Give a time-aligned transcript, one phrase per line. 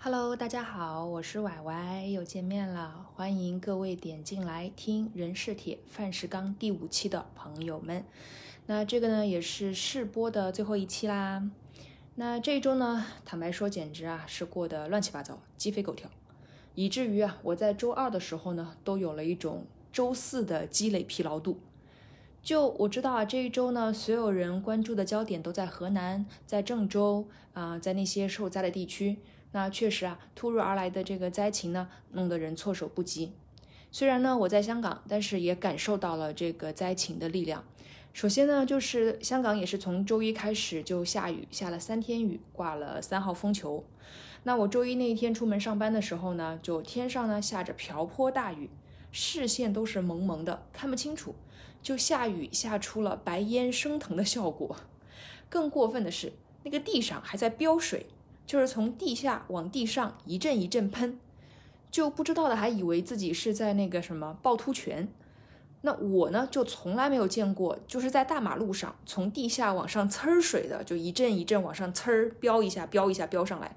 [0.00, 8.04] Hello，大家好，我是歪歪，又见面了，欢迎各位点进来听《人是铁，饭是钢》第五期的朋友们。
[8.66, 11.50] 那这个呢，也是试播的最后一期啦。
[12.14, 16.08] 那这一周呢，坦白说，简直啊是过得乱七八糟，鸡飞狗跳，
[16.76, 21.58] 以至于啊，我在周二的时候呢，都有了一种周四的积累疲劳度。
[22.40, 29.18] 就我知道啊，这一周呢，所有人关注的焦点都在河南，在郑州啊，在那些受灾的地区。
[29.52, 33.32] 那确实啊，突如而来的这个灾情呢，弄得人措手不及。
[33.90, 37.64] 虽然呢我在香港，但是也感受到了这个灾情的力量。
[38.12, 43.84] 首先呢，就是香港也是从周一开始就下雨，下了三天雨，挂了三号风球。
[44.42, 48.68] 那我周一那一天出门上班的时候呢，就天上呢下着瓢泼大雨，
[49.12, 51.34] 视线都是蒙蒙的，看不清楚，
[51.82, 54.76] 就下雨下出了白烟升腾的效果。
[55.48, 56.32] 更过分的是，
[56.64, 58.06] 那个地上还在飙水。
[58.48, 61.20] 就是从地下往地上一阵一阵喷，
[61.90, 65.06] 就不知道的还以为自己是在那个什么趵突泉。
[65.82, 73.76] 那我呢，就从来没有见过，就是在大马路上从地下往上呲儿水的，就一阵一阵往上呲儿飙一下，飙一下飙上来。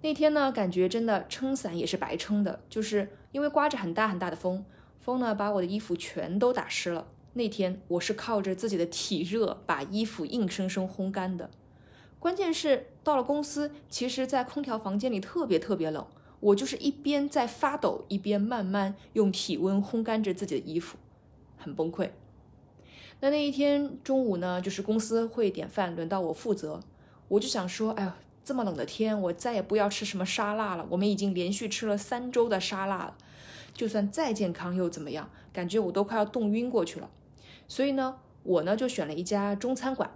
[0.00, 4.64] 那天呢，感觉真的撑伞也是白撑的，就是因为刮着很大很大的风，
[4.98, 7.06] 风呢把我的衣服全都打湿了。
[7.34, 11.48] 那天我是靠着自己的体热把衣服硬生生烘干的。
[12.22, 16.06] 关键是到了公司，其实，在空调房间里特别特别冷，
[16.38, 20.96] 我就是一边在发抖，一边慢慢用体温烘干着自己的衣服，
[21.56, 22.10] 很崩溃。
[23.18, 26.78] 那那一天中午呢，就是公司会点饭，轮到我负责，
[27.26, 28.12] 我就想说，哎呦，
[28.44, 30.86] 这么冷的天，我再也不要吃什么沙拉了。
[30.90, 33.16] 我们已经连续吃了三周的沙拉了，
[33.74, 35.28] 就算再健康又怎么样？
[35.52, 37.10] 感觉我都快要冻晕过去了。
[37.66, 40.08] 所以呢，我呢就选了一家中餐馆。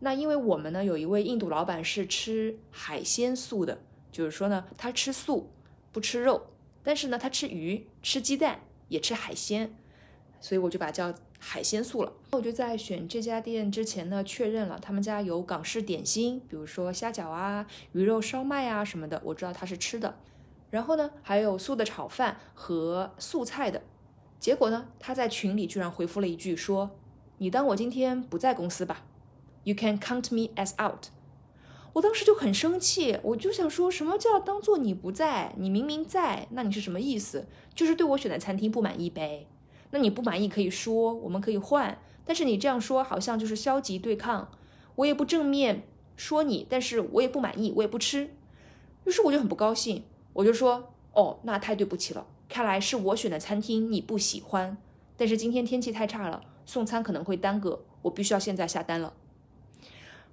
[0.00, 3.80] 那因为我们呢有一位印度老板是吃海鲜素的，
[4.12, 5.50] 就是说呢他吃素
[5.90, 6.46] 不吃肉，
[6.84, 9.74] 但是呢他吃鱼吃鸡蛋也吃海鲜，
[10.40, 12.12] 所以我就把它叫海鲜素了。
[12.30, 20.16] 我就在选这家店之前呢确认了他们家有港式点心，比如说虾饺啊、鱼肉烧麦啊什么的，我知道他是吃的。
[20.70, 23.82] 然后呢还有素的炒饭和素菜的。
[24.38, 26.90] 结果呢他在群里居然回复了一句说
[27.38, 29.04] ：“你当我今天不在公司吧。”
[29.68, 31.08] You can count me as out。
[31.92, 35.52] 我当时就很生气，我就想说什么叫当做你不在？
[35.58, 37.46] 你明明在，那你是什么意思？
[37.74, 39.46] 就是对我选的餐厅不满意呗？
[39.90, 41.98] 那你不满意可以说，我们可以换。
[42.24, 44.50] 但是你这样说好像就是消极对抗，
[44.94, 45.82] 我也不正面
[46.16, 48.30] 说你，但是我也不满意，我也不吃。
[49.04, 54.78] 于是我就很不高兴，我就说哦，那太对不起了，看来是我选的餐厅你不喜欢。
[55.18, 59.12] 但是今天天气太差了，送餐可能会耽搁，我必须要现在下单了。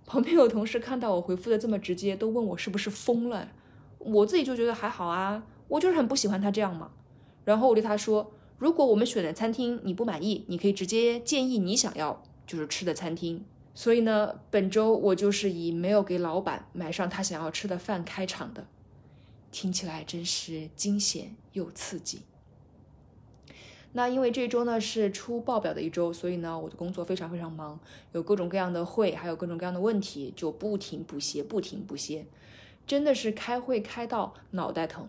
[0.06, 3.50] 旁边有同事看到我回复的这么直接，都问我是不是疯了。
[3.98, 6.92] 我自己就觉得还好啊，我就是很不喜欢他这样嘛。
[7.44, 13.44] 然后我对他说，如果我们选的餐厅你不满意，你可以直接建议你想要就是吃的餐厅。
[13.74, 18.68] 所以呢，本周我就是以没有给老板买上他想要吃的饭开场的，
[19.52, 22.22] 听起来真是惊险又刺激。
[23.98, 27.80] 那因为这周呢是出报表的一周，所以呢我的工作非常非常忙，
[28.12, 32.26] 有各种各样的会，还有各种各样的问题，就不停不歇，不停不歇，
[32.86, 35.08] 真的是开会开到脑袋疼，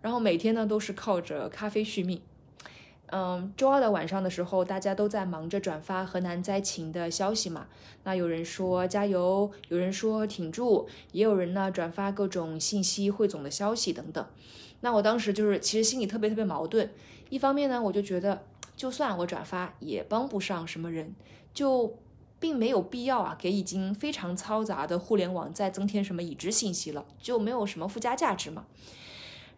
[0.00, 2.22] 然后每天呢都是靠着咖啡续命。
[3.06, 7.66] 嗯，周二的晚上的时候，大家都在忙着转发河南灾情的消息嘛，
[8.04, 14.24] 那有人说加油，有人说挺住，也有人呢转发各种信息汇总的消息等等。
[14.80, 16.88] 那我当时就是其实心里特别特别矛盾。
[17.28, 18.44] 一方面呢，我就觉得，
[18.76, 21.14] 就算我转发也帮不上什么人，
[21.52, 21.98] 就
[22.40, 28.64] 并没有必要啊，给已经非常嘈杂的互联网再增添什么已知信息了，就没有什么附加价值嘛。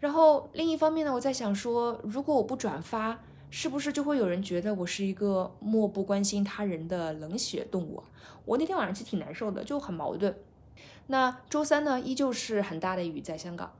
[0.00, 3.20] 然后另一方面呢，我在想说，如果我不转发，
[3.50, 8.02] 是不是就会有人觉得我是一个漠不关心他人的冷血动物？
[8.46, 10.34] 我那天晚上其实挺难受的，就很矛盾。
[11.08, 13.72] 那周三呢，依旧是很大的雨，在香港。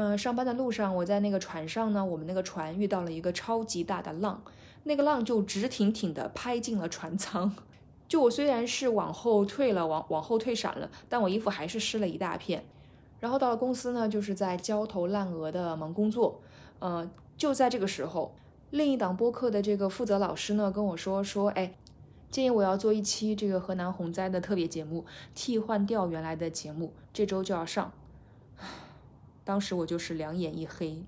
[0.00, 2.04] 嗯，上班的路上，我在那个船上呢。
[2.04, 4.40] 我们那个船遇到了一个超级大的浪，
[4.84, 7.52] 那个浪就直挺挺的拍进了船舱。
[8.06, 12.64] 就我虽然是往后退了，往往后退闪了，但我衣服还是湿了一大片。
[13.18, 16.40] 然后到了公司呢，就是在焦头烂额的忙工作。
[16.78, 18.36] 呃，就在这个时候，
[18.70, 21.74] 另一档播客的这个负责老师呢跟我说说，哎，
[22.30, 27.92] 建议我要做一期这个河南洪灾的特别节目，替换掉原来的节目，这周就要上。
[29.48, 31.02] 当时我就是两眼一黑，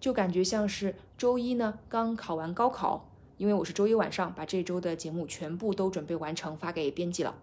[0.00, 7.36] 就感觉像是周一呢刚考完高考，因为我是周一晚上把这周的节目全部都准备完成发给编辑了。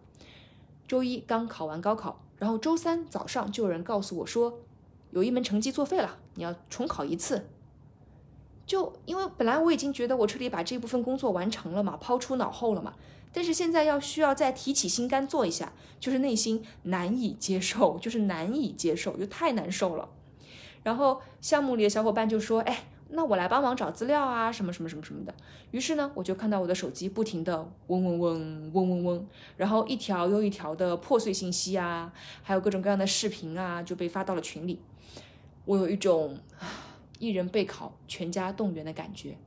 [0.86, 4.60] 周一刚考完高考，然后周三早上就有人告诉我说，
[5.12, 7.48] 有一门成绩作废了，你要重考一次。
[8.66, 12.96] 就因为本来我已经觉得我彻底把这部分工作完成了嘛，抛出脑后了嘛，
[13.32, 20.10] 但是现在要需要再提起心肝做一下，就是内心难以接受，就是难以接受，就太难受了。
[20.84, 25.34] 然后项目里的小伙伴就说：“哎，那我来帮忙找资料啊，什么什么什么什么的。”
[25.72, 27.58] 于是呢，我就看到我的手机不停的
[27.88, 29.28] 嗡嗡嗡嗡嗡嗡，
[29.58, 32.14] 然后一条又一条的破碎信息啊，
[32.44, 34.80] 还有各种各样的视频啊，就被发到了群里。
[35.66, 36.38] 我有一种
[37.20, 39.38] 一人备考，全家动员的感觉，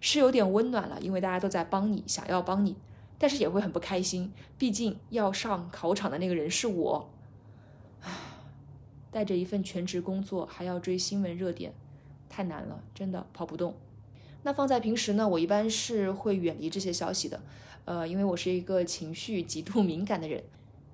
[0.00, 2.76] 是有点温暖了，因为大家都在帮你，想要帮你，
[3.16, 7.08] 但是也会很不开心，毕竟要上考场的那个人是我。
[9.10, 11.72] 带着一份全职工作，还要追新闻热点，
[12.28, 13.74] 太难了，真的跑不动。
[14.42, 17.40] 那放在平时呢，我一般是会远离这些消息的，
[17.84, 20.42] 呃，因为我是一个情绪极度敏感的人，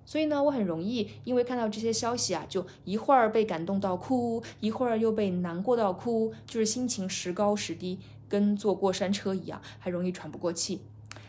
[0.05, 10.81] 所以呢，我很容易因为看到这些消息啊，就一会儿被感动到哭，一会儿又被难过到哭，就是心情时高时低，跟坐过山车一样，还容易喘不过气。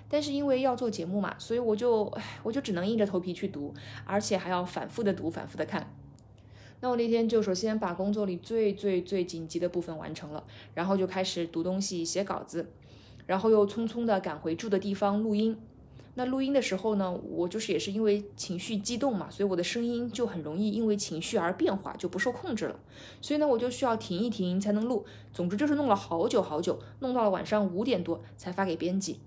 [0.10, 2.12] 但是因为要做节目嘛，所以我就，
[2.42, 3.74] 我就只能硬着头皮去读，
[4.06, 5.94] 而且还要反复的读，反复的看。
[6.80, 10.44] 那我那天就首先把工作里最最最紧急的部分完成了，
[10.74, 12.70] 然后就开始读东西、写稿子，
[13.26, 15.58] 然后又匆匆的赶回住的地方录音。
[16.14, 22.80] 那录音的时候呢，我就是也是因为情绪激动嘛，所以我的声音就很容易因为情绪而变化，就不受控制了。
[23.22, 25.06] 所以呢，我就需要停一停才能录。
[25.32, 29.20] 总之就是弄了好久好久，弄到了晚上五点多才发给编辑。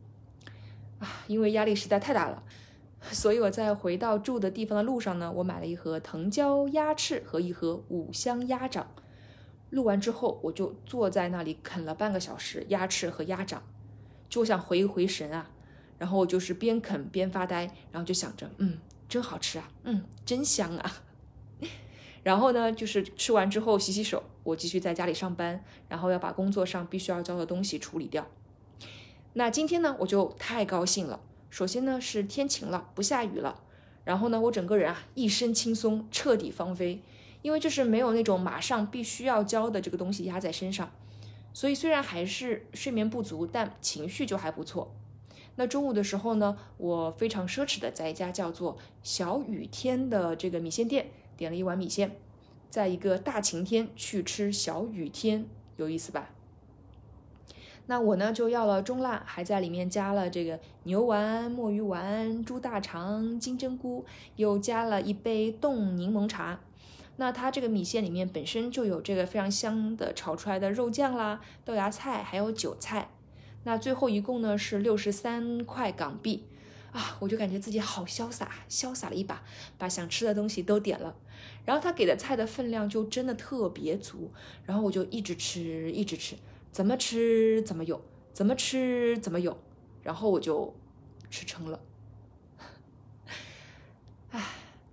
[0.99, 2.43] 啊，因为压力实在太大了。
[3.11, 8.93] 所以我在回到住的地方的路上呢，我买了一盒藤椒鸭翅和一盒五香鸭掌。
[9.71, 13.63] 录完之后，我就坐在那里啃了半个小时鸭翅和鸭掌，
[14.29, 15.51] 就想回一回神啊。
[15.97, 20.93] 然后我就是边啃边发呆，然后就想着，嗯，真好吃啊，嗯，真香啊。
[22.25, 28.27] 然后呢，就是吃完之后洗洗手，我继续在家里上班，然后要把工作上必须要交的东西处理掉。
[29.35, 31.21] 那今天呢，我就太高兴了。
[31.51, 33.61] 首先呢是天晴了，不下雨了，
[34.05, 37.03] 然后呢我整个人啊一身轻松，彻底放飞，
[37.43, 40.91] 因为就是没有那种马上必须要交的这个东西压在身上，
[41.53, 44.95] 所以虽然还是睡眠不足，但情绪就还不错。
[45.57, 52.17] 那中午的时候呢，我非常奢侈的在一家叫做小雨天的这个米线店点了一碗米线，
[52.71, 55.45] 在一个大晴天去吃小雨天，
[55.77, 56.31] 有意思吧？
[57.91, 64.05] 那我呢就要了中辣，还在里面加了这个牛丸、墨鱼丸、猪大肠、金针菇，
[64.37, 66.61] 又加了一杯冻柠檬茶。
[67.17, 73.11] 那它这个米线里面本身就有这个非常香的炒出来的肉酱啦、豆芽菜，还有韭菜。
[73.65, 76.45] 那最后一共呢是六十三块港币
[76.93, 79.43] 啊，我就感觉自己好潇洒，潇洒了一把，
[79.77, 81.17] 把想吃的东西都点了。
[81.65, 84.31] 然后他给的菜的分量就真的特别足，
[84.65, 86.37] 然后我就一直吃，一直吃。
[86.71, 88.01] 怎么吃怎么有，
[88.33, 89.59] 怎么吃怎么有，
[90.03, 90.75] 然后我就
[91.29, 91.81] 吃撑了。
[94.31, 94.45] 唉，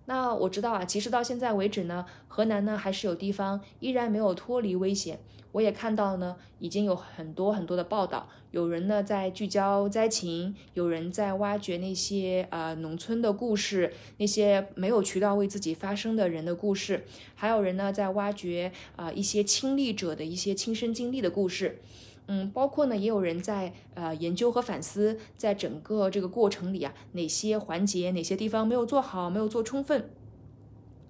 [0.06, 5.20] 那我知道啊，其实到现在为止呢，河南呢还是有地方依然没有脱离危险。
[5.57, 21.80] 我也看到呢，已经有很多很多的报道，有人呢在聚焦灾情，有人在挖掘那些呃农村的故事，那些没有渠道为自己发声的人的故事，还有人呢在挖掘啊一些亲历者的一些亲身经历的故事，
[22.28, 30.07] 嗯，包括呢也有人在呃研究和反思，在整个这个过程里啊，哪些环节哪些地方没有做好，没有做充分，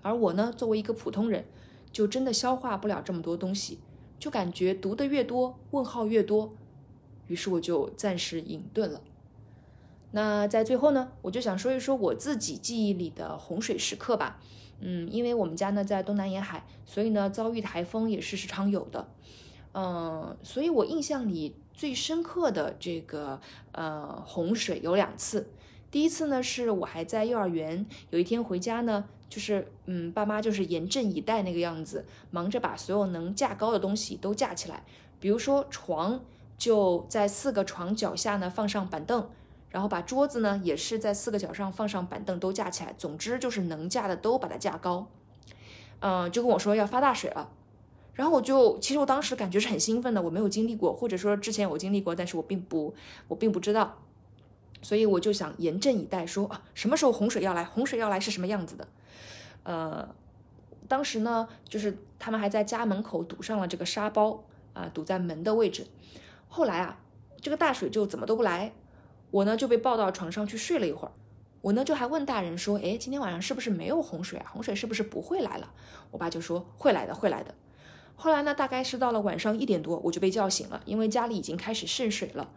[0.02, 1.44] 而我呢作为一个普通人，
[1.92, 3.80] 就真的消化不了这么多东西。
[4.20, 6.54] 就感觉读的越多，问号越多，
[7.28, 9.02] 于是我就暂时隐遁了。
[10.12, 14.40] 那在最后呢，我就想说一说我自己记忆里的洪水时刻吧。
[14.80, 19.08] 嗯，因为我们家呢在东南沿海，所以呢遭遇台风也是时常有的。
[19.74, 25.50] 嗯，所以我印象里最深刻的这个呃洪水有两次。
[25.92, 29.06] 第一次呢是我还在幼儿园，有一天回家呢。
[29.30, 34.84] 就是，嗯，爸妈就是严阵以待那个样子，忙着把所有能架高的东西都架起来。
[35.20, 36.22] 比如说床，
[36.58, 39.30] 就在四个床脚下呢放上板凳，
[39.70, 42.94] 然后把桌子呢也是在四个角上放上板凳都架起来。
[42.98, 45.08] 总之就是能架的都把它架高。
[46.00, 47.50] 嗯，就跟我说要发大水了，
[48.14, 52.94] 然后我就其实我当时感觉是很兴奋的，我没有经历过，或者说之前有经历过，但是我并不
[53.28, 53.98] 我并不知道，
[54.82, 57.64] 所以我就想严阵以待，说啊什么时候洪水要来？
[57.64, 58.88] 洪水要来是什么样子的？
[59.64, 60.08] 呃，
[60.88, 64.44] 当时呢，就是他们还在家门口堵上了这个沙包
[64.74, 65.88] 啊，堵在门的位置。
[66.48, 67.00] 后来啊，
[67.42, 68.72] 这个大水就怎么都不来，
[69.32, 71.12] 我呢就被抱到床上去睡了一会儿。
[71.62, 74.50] 我呢就还问大人说，哎，今天晚上是不是没有洪水啊？
[74.54, 75.74] 洪水是不是不会来了？
[76.12, 77.54] 我爸就说会来的，会来的。
[78.16, 82.50] 后来呢，大概是到了晚上一点多，我就被叫醒了，因为家里已经开始渗水了。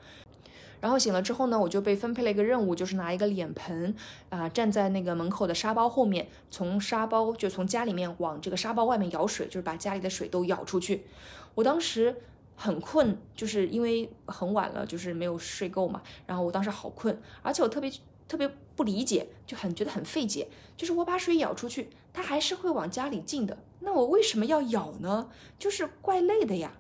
[0.80, 3.94] 然后醒了之后呢，我就被分配了一个任务，就是拿一个脸盆
[4.28, 11.04] 啊，站在那个门口的沙包后面，从沙包就从家里面往这个沙包外面舀水，就是把家里的水都舀出去。
[11.54, 12.16] 我当时
[12.56, 16.02] 很困，就是因为很晚了，就是没有睡够嘛。
[16.26, 17.92] 然后我当时好困，而且我特别
[18.26, 25.28] 特别不理解，就很觉得很费解，就是我把水舀出去，它还是会往家里进的，那我为什么要舀呢？
[25.58, 26.72] 就是怪累的呀。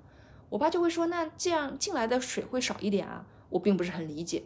[0.50, 3.24] 我爸就会说，那这样进来的水会少一点啊。
[3.50, 4.42] 我并不是很理解，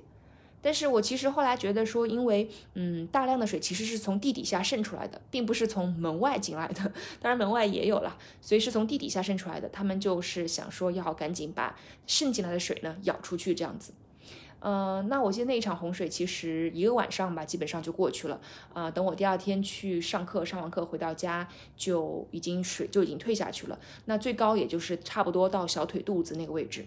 [0.61, 9.69] 但是我其实后来觉得说，因为嗯，大量的水其实是从地底下渗出来的，并不是从门外进来的，当然门外也有了，所以是从地底下渗出来的。
[9.69, 13.93] 他们就是想说要赶紧把渗进来的水呢舀出去，这样子。
[14.61, 18.41] 呃，那我记得那一场洪水其实一个晚上吧，基本上就过去了。
[18.73, 21.47] 啊，等我第二天去上课，上完课回到家
[21.77, 26.87] 就已经水就已经退下去了，那最高也就是差不多到小腿肚子那个位置。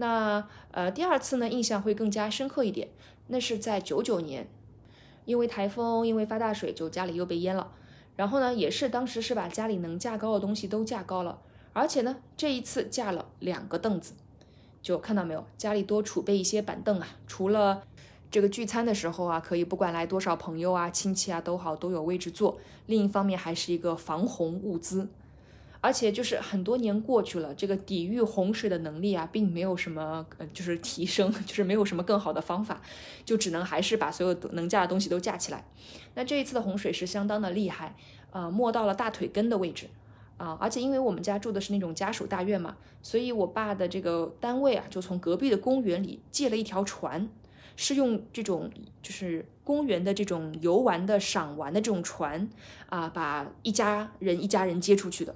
[0.00, 2.88] 那呃，第二次呢，印象会更加深刻一点。
[3.28, 4.48] 那是在九九年，
[5.26, 7.70] 因为台风，因为发大水，就家里又被淹了。
[8.16, 11.38] 然后呢，也是当时是把家里能架高的东西都架高了，
[11.74, 14.14] 而且呢，这一次架了两个凳子。
[14.80, 17.82] 就看到没有，家里多储备一些板凳啊，除了
[18.30, 22.58] 这个聚餐的时候啊，可以不管来多少朋友啊、亲戚啊都好，都有位置坐。
[22.86, 25.08] 另一方面，还是一个防洪物资。
[25.82, 32.82] 而且就是很多年过去了，这个抵御洪水的能力啊，并没有什么呃，就是提升， 就是没有什么更好的方法，
[33.24, 35.64] 就只能还是把所有能架的东西都架起来。
[36.14, 37.96] 那这一次的洪水是相当的厉害，
[38.30, 39.86] 呃，没到了大腿根的位置
[40.36, 40.58] 啊。
[40.60, 47.26] 而且因为我们家住的是那种家属大院嘛，所以我爸的这个单位啊，就从隔壁的公园里借了一条船，
[47.74, 48.70] 是用这种
[49.00, 52.50] 就是公园的这种游玩的赏玩的这种船
[52.90, 55.34] 啊，把一家人一家人接出去的。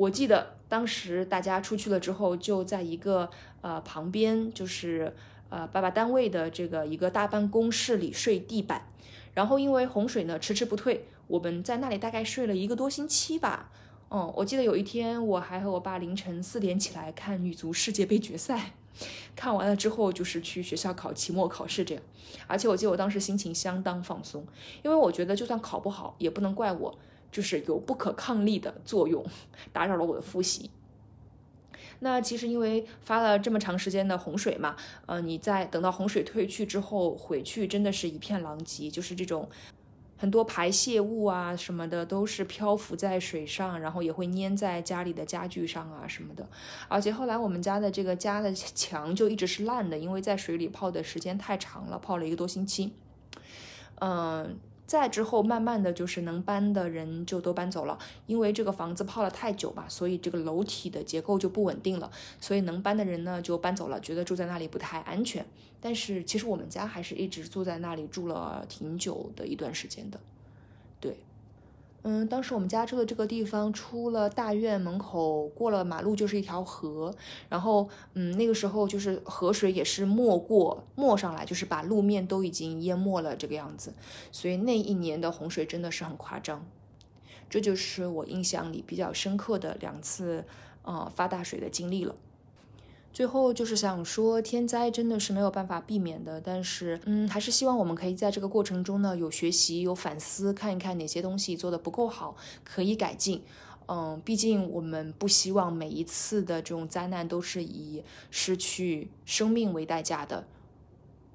[0.00, 3.28] 我记得当时大家出去了之后，就在一个
[3.60, 5.14] 呃旁边，就是
[5.50, 8.86] 呃爸爸单位的这个一个大办公室里睡地板，
[9.34, 13.70] 然后因为洪水呢迟迟不退，我们在那里大概睡了一个多星期吧。
[14.10, 18.72] 嗯，我记得有一天我还和我爸凌晨四点起来看女足世界杯决赛，
[19.36, 22.02] 看完了之后就是去学校考期末考试这样，
[22.46, 24.46] 而且我记得我当时心情相当放松，
[24.82, 26.98] 因为我觉得就算考不好也不能怪我。
[27.30, 29.24] 就是有不可抗力的作用，
[29.72, 30.70] 打扰了我的复习。
[32.02, 39.46] 那其实因为发了这么长时间的洪水嘛，呃，你在等到洪水退去之后回去，真的是一片狼藉，就是这种
[40.16, 46.48] 很多排泄物啊什么的都是漂浮在水上，然后也会粘在家里的家具上啊什么的。
[46.88, 52.94] 而且后来我们家的这个家的墙就一直是烂的，因为在水里泡的时间太长了，泡了一个多星期。
[53.96, 54.58] 嗯。
[54.90, 65.46] 再之后，慢慢的就是能搬的人就都搬走了，因为这个房子泡了太久吧，所以这个楼体的结构就不稳定了，所以能搬的人呢就搬走了，觉得住在那里不太安全。
[65.80, 70.18] 但是其实我们家还是一直住在那里，住了挺久的一段时间的，
[70.98, 71.16] 对。
[72.02, 77.14] 嗯，当时我们家住的这个地方，出了大院门口，过了马路就是一条河。
[77.48, 83.92] 然后，嗯，那个时候就是河水也是没过，没上来，就是把路面都已经淹没了这个样子。
[84.32, 86.64] 所以那一年的洪水真的是很夸张。
[87.50, 90.44] 这就是我印象里比较深刻的两次，
[90.82, 92.14] 呃，发大水的经历了。
[93.12, 103.42] 最后就是想说，天灾真的是没有办法避免的，但是，嗯，还是希望我们可以在这个过程中呢，有学习，有反思，看一看哪些东西做的不够好，可以改进。
[103.88, 110.46] 嗯，毕竟我们不希望每一次的这种灾难都是以失去生命为代价的。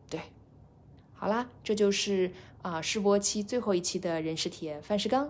[0.10, 0.22] 对，
[1.14, 5.30] 好啦，这就是啊试播期最后一期的人事体验范世刚。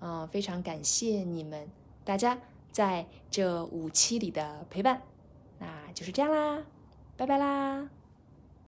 [0.00, 1.68] 嗯，非常感谢你们
[2.04, 5.02] 大家在这五期里的陪伴。
[5.62, 6.64] 那就是这样啦，
[7.16, 7.88] 拜拜啦。